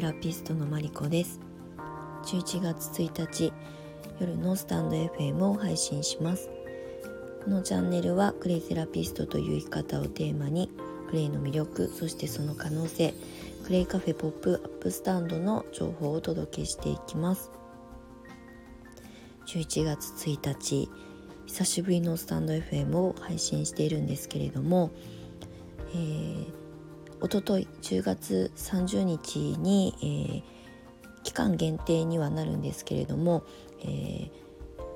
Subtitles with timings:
[0.00, 1.40] セラピストのマリコです。
[2.24, 3.52] 11月1日
[4.18, 6.48] 夜のスタンド FM を配信します。
[7.44, 10.70] このチャンネルはクレイセラピストという生き方をテーマに
[11.08, 13.12] クレイの魅力そしてその可能性
[13.66, 17.50] クレイカフェポップアップスタンドの情報をお届けしていきます。
[19.48, 20.88] 11月1日
[21.44, 24.92] 久しぶりのスタンド FM を配信しているんですけれども、
[25.94, 26.59] えー、
[27.20, 33.44] おととい10月30日に、えー、期間限定にはなるんですけれども、
[33.82, 34.30] えー、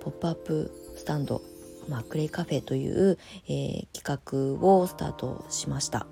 [0.00, 1.42] ポップアップスタンド、
[1.88, 6.06] まあ、クレイカフェという、えー、企画をスタートしました。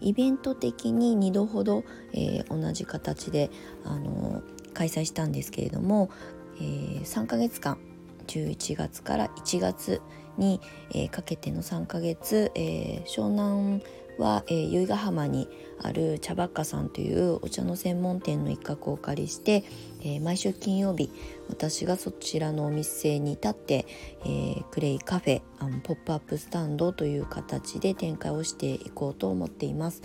[0.00, 1.82] イベント的に2度ほど、
[2.12, 3.50] え、同じ形で、
[3.84, 6.08] あの開催したんですけれども、
[6.60, 7.78] えー、3ヶ月間
[8.28, 10.00] 11月から1月
[10.36, 10.60] に、
[10.90, 13.82] えー、かけての3ヶ月、えー、湘南
[14.18, 15.48] は、えー、由比ヶ浜に
[15.80, 19.64] ある茶ばっかさんというお茶の専門店の一角をお借りして、
[20.00, 21.10] えー、毎週金曜日
[21.48, 23.86] 私がそちらのお店に立って、
[24.24, 30.02] えー、クレイカフェあのポップアップスタンドという形で展開をしていこうと思っています。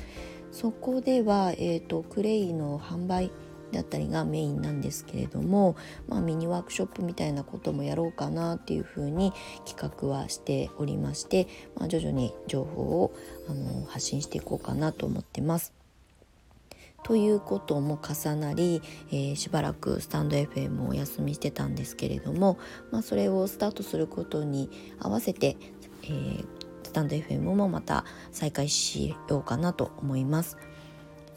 [0.51, 3.31] そこでは、えーとクレイの販売
[3.73, 5.75] だったりがメインなんですけれども、
[6.07, 9.33] まあ、ミニワークショップみたいなこともやろうかなっていうふうに
[9.65, 13.13] 企画はしておりまして、まあ、徐々に情報を
[13.49, 15.73] あの発信していこうかなと思ってます。
[17.03, 22.57] ということも重なり、えー、しばらくスタンド FM をお休みしてたんですけれども、
[22.91, 25.57] まあ、それをスタートすることに合わせて、
[26.03, 26.45] えー、
[26.83, 30.57] スタンド FM もまた再開しようかなと思います。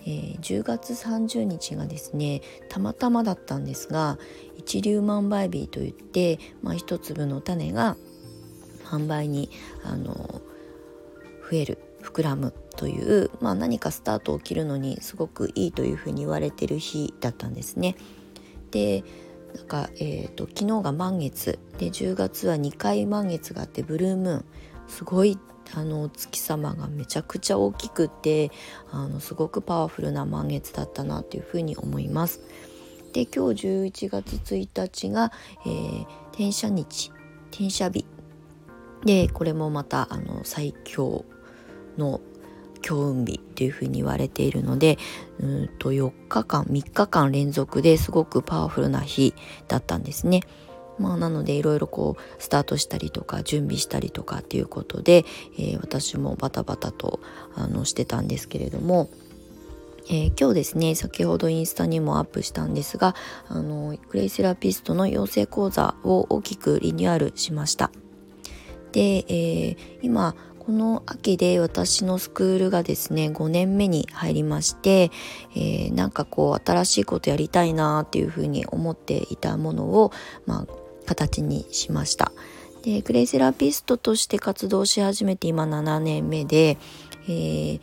[0.07, 4.19] えー、10月30日がですねたまたまだったんですが
[4.57, 7.97] 一粒万倍日といって、まあ、一粒の種が
[8.85, 9.51] 販売に
[9.85, 10.41] あの
[11.51, 17.97] 増える膨らむという、まあ、何かスタートを切るのにすごくいいというふうに言われてる日だったんですね。
[18.71, 19.03] で
[19.55, 24.45] なんか、えーと、昨日が満月で10月は2回満月があってブルームーン
[24.89, 25.39] すごい
[25.75, 28.51] あのお月様がめちゃくちゃ大きくて
[28.93, 32.41] あのすごくパワフルな満月だったなというふうに思います。
[33.13, 35.33] で今日11月1日が、
[35.65, 36.03] えー、
[36.33, 37.11] 転写日
[37.51, 38.05] 転写日
[39.05, 41.25] でこれもまたあの最強
[41.97, 42.21] の
[42.83, 44.99] 強運日というふうに言われているので
[45.41, 49.35] うんと4日間3日間連続ですごくパワフルな日
[49.67, 50.43] だったんですね。
[50.99, 55.25] まあ、なのでいろいろこうスタートしたりとか準備したりとかっていうことで、
[55.59, 57.21] えー、私もバタバタと
[57.55, 59.11] あのしてたんですけれども、
[60.09, 63.15] えー、今日ですね先ほどインスタにもアップしたんですが
[63.49, 67.91] あのクレイセラピストの養成講座を大きくリニューアルしました。
[68.93, 70.35] で、えー、今
[70.67, 75.13] この秋で私のスクールがですね5年目に入りまして、
[75.55, 80.13] えー、なんかこう新しいことやりたいなっていうふうに思っていたものを、
[80.45, 80.67] まあ、
[81.07, 82.33] 形にしました。
[82.83, 86.79] でクレイセラピストとして活動し始めて今7年目で、
[87.25, 87.81] えー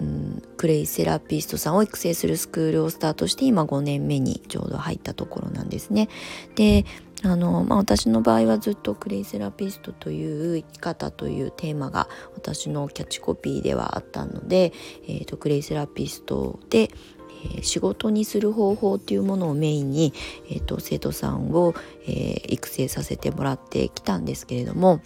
[0.00, 6.08] うん、クレイセラピストさんを育成するスクールをスタートして今5年目にちょうど入ったところなんですね。
[6.54, 6.84] で
[7.24, 14.72] あの、まあ、私の場合はずっとクレイセラピストという生き方というテーマが私のキャッチコピーではあったので、
[15.04, 16.90] えーとクレイセラピストで、
[17.58, 20.12] え仕事にする方法っていうものをメインに、
[20.48, 21.74] えーと、生徒さんを、
[22.06, 25.00] えー、育成させてもらってきたんですけれども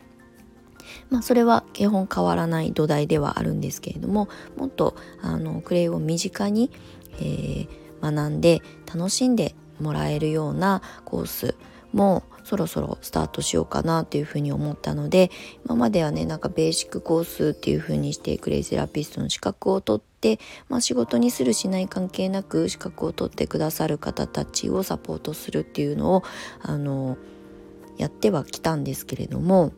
[1.10, 6.70] まあ、それは基本変わらない土台ではあるんですけれどももっとあのクレイを身近に、
[7.18, 7.68] えー、
[8.00, 11.54] 学んで楽しんでもらえるようなコース
[11.96, 15.30] もそろそろスタートしようかなっていうふうに思ったので
[15.64, 26.22] 今まではねなんかベーシックコースっていうふうにしてクレイセラピストの資格を取って、まあ、仕事にするしない関係なく資格を取ってくださる方たちをサポートするっていうのを
[26.62, 27.16] あの
[27.98, 29.72] やってはきたんですけれども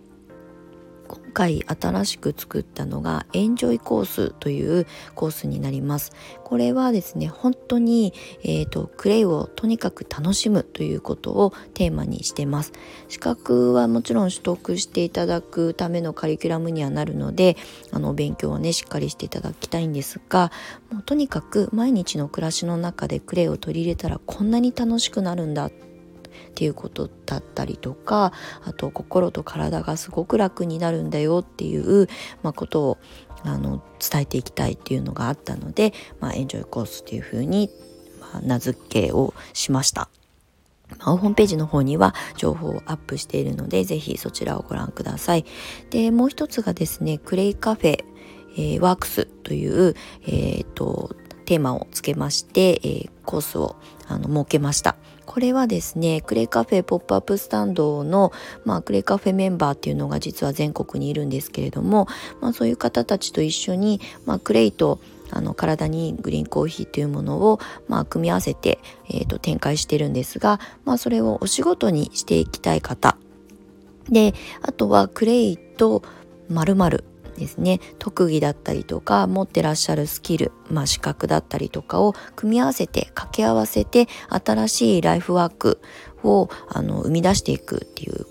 [1.08, 6.12] 今回新しく作ったのがエンジョイコースというコースになります。
[6.44, 8.12] これはですね本当に、
[8.42, 12.72] えーと、クレイをとにかく楽しむということをテーマにしてます。
[13.08, 17.56] 資格はもちろん取得していただくためのカリキュラムにはなるので
[17.92, 20.52] あの勉強はねしっかりしていただきたいんですが
[20.92, 25.87] もうとにかく毎日の暮らしの中でクレイを取り入れたらこんなに楽しくなるんだって
[26.48, 28.32] っていうことだったりとか
[28.64, 32.08] あと心と体がすごく楽になるんだよっていう、
[32.42, 32.98] まあ、ことを
[33.44, 37.70] あの伝えていきたいっていうのがあったので、まあ、エンジョイコースっていうふうに、
[38.20, 40.08] ま、名付けをしました。
[40.90, 45.44] まあ、ホームページの方には情報をアップしているので、ぜひそちらをご覧ください。
[45.90, 48.04] で、もう一つがですね、クレイカフェ、
[48.56, 51.14] えー、ワークスという、えーと
[51.48, 54.96] テーマをつけまして、えー、コースをあの設けました。
[55.28, 58.32] これはですねクレカフェポップアップスタンドの、
[58.64, 62.08] まあ、クレカフェメンバーっていうのが実は全国にいるんですけれども、
[62.40, 68.78] まあ、そういう方たちと一緒に、まあ、クレイとあの体にグリーンコーヒーというものを、まあ、組み合わせて、
[69.10, 73.18] えーと、展開してるんですが、まあ、それをお仕事にしていきたい方。
[74.08, 74.32] で
[74.62, 76.02] あとはクレイと
[76.48, 77.04] 〇〇。
[77.38, 85.80] ですね特技だったりとか持ってらっしゃるスキル、まあ、資格だったりとかを組み合わせて掛け合わせて新しいライフワーク
[86.22, 88.26] をあの生み出していくっていう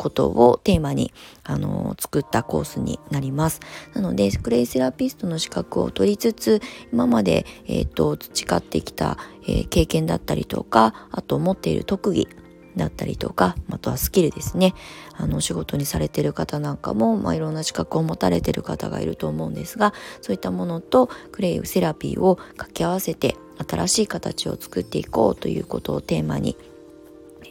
[0.00, 1.12] ことをテーマに
[1.44, 3.60] あの作ったコースになります。
[3.92, 12.28] なのでクレイセラピストの資格を取りつつ今まで、えーと、培ってきた、えー、経験だったりとかあと持っている特技
[12.76, 14.74] だったりとかあとはスキルですね
[15.14, 23.36] あの仕事にされてる方なんかも、まあ、いろんな資格を持たれてる方がいると思うんですがそういったものとクレイセラピーを掛け合わせて
[23.68, 26.56] 新しい形を作っていこうということをテーマに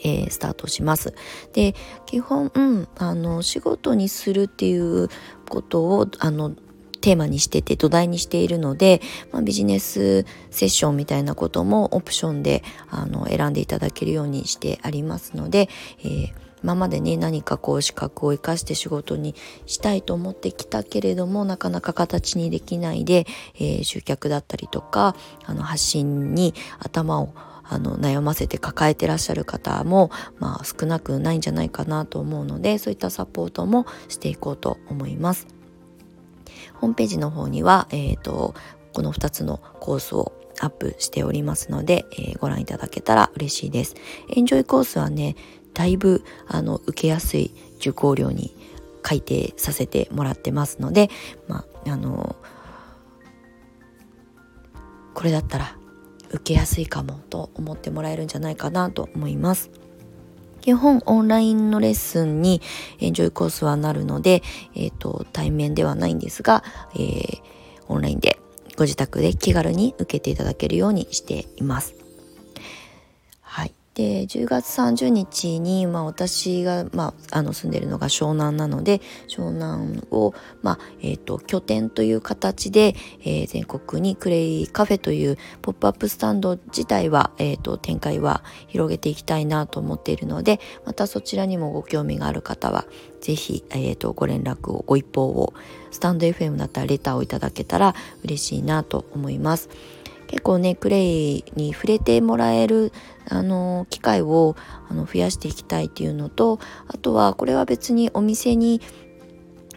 [0.01, 1.13] えー、スタートします。
[1.51, 1.75] で
[2.05, 5.09] 基本、うん、あの仕事にするっていう
[5.49, 6.55] ことをあの
[7.01, 9.01] テーマにしてて土台にしているので、
[9.31, 15.69] まあ、ビジネスセッションみたいなこともオプションであの選んでいただけるようにしてありますので、
[15.99, 19.35] えー、今までね何かこう資格を生かして仕事に
[19.65, 23.25] したいと思ってきたけれどもなかなか形にできないで、
[23.55, 27.33] えー、集客だったりとかあの発信に頭を
[27.71, 30.09] あの悩ませて抱えてらっしゃる方も、
[30.39, 35.58] まあ、少なくないんじゃないかなと思うのでそういったサポートもしていこうと思います。
[36.79, 38.55] ホームページの方には、えーと、
[38.93, 43.95] この2つのコースをアップしておりますので、えー、ご覧いただけたら嬉しいです。
[44.29, 45.35] エンジョイコースはね
[45.73, 48.55] だいぶあの受けやすい受講料に
[49.01, 51.09] 改定させてもらってますので、
[51.47, 52.35] まあ、あの
[55.13, 55.77] これだったら
[56.31, 59.71] 受けやすいかもと思ってもらえるんじゃないかなと思います。
[60.61, 62.61] 基本オンラインのレッスンに
[62.99, 64.41] エンジョイコースはなるので、
[64.75, 66.63] えーと、対面ではないんですが、
[66.95, 67.41] えー、
[67.87, 68.39] オンラインで
[68.77, 72.08] ご自宅で気軽に受けていただけるようにしています。
[73.99, 92.85] で10月30日に、まあ、私が、まあ、あの住んでるのが湘南なので湘南を、まあえーと、拠点という形で、えー、全国にクレイカフェというポップアップスタンド自体は、えーと、展開は広げていきたいなと思っているのでまたそちらにもご興味がある方は
[93.19, 95.53] 是非、えーとご連絡をご一報を
[95.91, 99.69] スタンド FM だったらレターをいただけたら嬉しいなと思います。
[100.29, 102.93] 結構ねクレイに触れてもらえる
[103.27, 104.55] あの機会を
[104.87, 108.79] あの増やしていきたいっていうのとあとはこれは別にお店に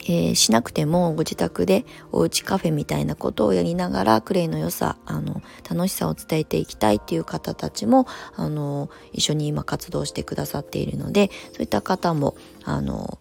[0.04, 13.20] えー、しなくてもご自宅でおうちカフェみたいなことをやりながらクレイの良さあの楽しさを伝えていきたいっていう方たちもあの一緒に今活動してくださっているのでそういった方もあの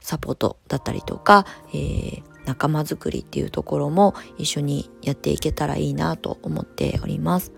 [0.00, 7.52] サポートだったりとか、えー、仲間づくりっていうところも一緒にやっていけたらいいなと思っております。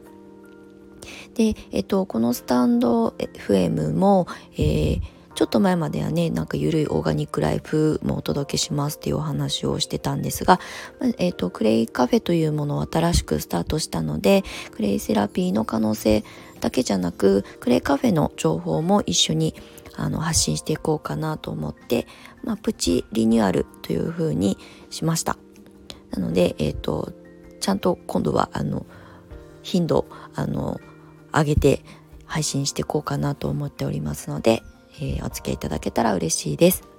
[1.35, 5.01] で、えっと、このスタンド FM も、えー、
[5.37, 10.59] ちょっと前まではね、なんかゆるいオーガニックライフもお届けしますっていうお話をしてたんですが、
[11.19, 16.25] えっと、クレイカフェというものを新しくスタートしたので、クレイセラピーの可能性
[16.61, 19.55] だけじゃなく、クレイカフェの情報も一緒に
[19.97, 22.07] あの発信していこうかなと思って、
[22.45, 24.59] まあ、プチリニューアルというふうに
[24.91, 25.37] しました。
[26.11, 27.13] なので、えっ、ー、と、
[27.61, 28.87] ちゃんと今度はあの
[29.63, 30.81] 頻度あの
[31.33, 31.83] 上げて
[32.25, 34.63] 配信していこうかなと思っておりますので、
[35.01, 36.96] えー、お付き合いいただけたら嬉しいです。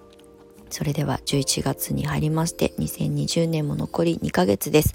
[0.69, 4.93] それでは11月に入りまして2020年も残り2ヶ月です、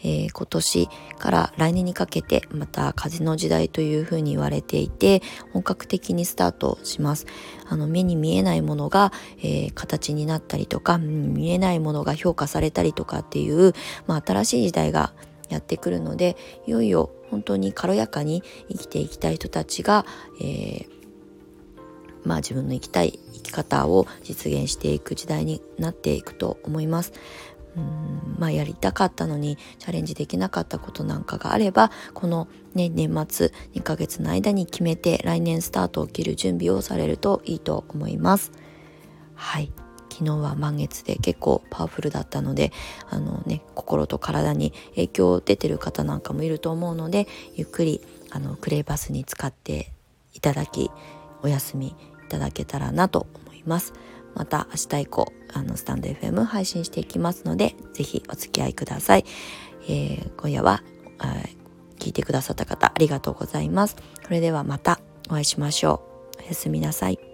[0.00, 5.22] えー、今年から来年にかけてまた風の時代というふうに言われていて
[5.52, 7.26] 本格的にスタートします。
[7.68, 13.74] あの目に見えないものが、えー、形になったりとか見えないものが評価されたりとかっていう、
[14.06, 15.12] まあ、新しい時代が
[15.50, 20.06] やってくるのでいよいよ本当に軽やかに生きていきたい人たちが、
[20.40, 20.97] えー
[22.28, 27.12] まあ、自分の生きたい生き方を実現していく時代になっていくと思います。
[27.76, 38.52] うんまあ、やりたかったのにチャレンジできなかったことなんかがあればこの、ね、年末2ヶ月の間に決めて来年スタートを切る準備をされるといいと思います。
[39.34, 39.72] はい
[40.10, 42.72] 昨日は満月で結構パワフルだったので
[43.08, 49.92] あの、ね、心と体に影響出てる方なんかもいると思うのでゆっくりあのクレイバスに使って
[50.34, 50.90] いただき
[51.42, 51.94] お休み
[52.28, 53.92] ただけたらなと思います。
[54.34, 59.24] また明日以降あのスタンド FM 配信していきますので是非お付き合いください。
[59.88, 60.82] えー、今夜は
[61.98, 63.96] 聞いてくださった方ありがとうございます。
[64.24, 66.02] それではまたお会いしましょ
[66.38, 66.42] う。
[66.44, 67.27] おやすみなさい。